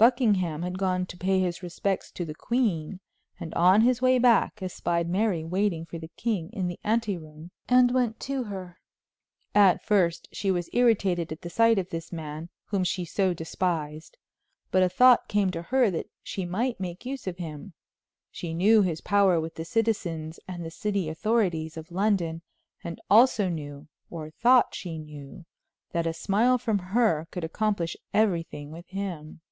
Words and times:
Buckingham 0.00 0.62
had 0.62 0.78
gone 0.78 1.04
to 1.04 1.16
pay 1.18 1.40
his 1.40 1.62
respects 1.62 2.10
to 2.12 2.24
the 2.24 2.34
queen, 2.34 3.00
and 3.38 3.52
on 3.52 3.82
his 3.82 4.00
way 4.00 4.18
back 4.18 4.62
espied 4.62 5.06
Mary 5.10 5.44
waiting 5.44 5.84
for 5.84 5.98
the 5.98 6.08
king 6.16 6.48
in 6.54 6.68
the 6.68 6.80
ante 6.82 7.18
room, 7.18 7.50
and 7.68 7.90
went 7.92 8.18
to 8.20 8.44
her. 8.44 8.78
At 9.54 9.84
first 9.84 10.26
she 10.32 10.50
was 10.50 10.70
irritated 10.72 11.30
at 11.32 11.42
the 11.42 11.50
sight 11.50 11.78
of 11.78 11.90
this 11.90 12.12
man, 12.14 12.48
whom 12.64 12.82
she 12.82 13.04
so 13.04 13.34
despised, 13.34 14.16
but 14.70 14.82
a 14.82 14.88
thought 14.88 15.28
came 15.28 15.50
to 15.50 15.60
her 15.64 15.90
that 15.90 16.08
she 16.22 16.46
might 16.46 16.80
make 16.80 17.04
use 17.04 17.26
of 17.26 17.36
him. 17.36 17.74
She 18.30 18.54
knew 18.54 18.80
his 18.80 19.02
power 19.02 19.38
with 19.38 19.56
the 19.56 19.66
citizens 19.66 20.40
and 20.48 20.72
city 20.72 21.10
authorities 21.10 21.76
of 21.76 21.90
London, 21.92 22.40
and 22.82 22.98
also 23.10 23.50
knew, 23.50 23.86
or 24.08 24.30
thought 24.30 24.74
she 24.74 24.96
knew, 24.98 25.44
that 25.90 26.06
a 26.06 26.14
smile 26.14 26.56
from 26.56 26.78
her 26.78 27.28
could 27.30 27.44
accomplish 27.44 27.98
everything 28.14 28.70
with 28.70 28.86
him. 28.88 29.42